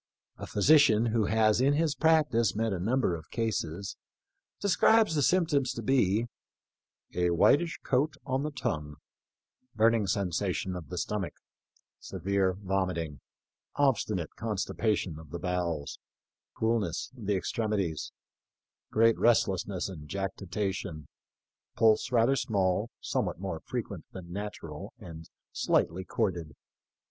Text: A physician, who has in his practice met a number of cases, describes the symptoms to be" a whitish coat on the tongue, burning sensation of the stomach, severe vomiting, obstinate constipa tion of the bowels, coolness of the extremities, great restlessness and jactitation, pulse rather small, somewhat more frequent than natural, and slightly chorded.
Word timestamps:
A 0.37 0.47
physician, 0.47 1.05
who 1.05 1.25
has 1.25 1.61
in 1.61 1.73
his 1.73 1.93
practice 1.93 2.55
met 2.55 2.73
a 2.73 2.79
number 2.79 3.13
of 3.15 3.29
cases, 3.29 3.97
describes 4.59 5.13
the 5.13 5.21
symptoms 5.21 5.73
to 5.73 5.83
be" 5.83 6.25
a 7.13 7.29
whitish 7.29 7.77
coat 7.83 8.15
on 8.25 8.41
the 8.41 8.49
tongue, 8.49 8.95
burning 9.75 10.07
sensation 10.07 10.75
of 10.75 10.89
the 10.89 10.97
stomach, 10.97 11.35
severe 11.99 12.55
vomiting, 12.57 13.19
obstinate 13.75 14.31
constipa 14.35 14.97
tion 14.97 15.19
of 15.19 15.29
the 15.29 15.37
bowels, 15.37 15.99
coolness 16.57 17.11
of 17.15 17.27
the 17.27 17.35
extremities, 17.35 18.11
great 18.89 19.19
restlessness 19.19 19.87
and 19.87 20.09
jactitation, 20.09 21.05
pulse 21.75 22.11
rather 22.11 22.35
small, 22.35 22.89
somewhat 23.01 23.39
more 23.39 23.59
frequent 23.59 24.03
than 24.13 24.33
natural, 24.33 24.93
and 24.97 25.29
slightly 25.51 26.03
chorded. 26.03 26.55